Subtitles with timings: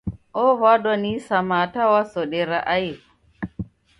[0.45, 3.07] Ow'adwa ni isama hata wasodera aighu.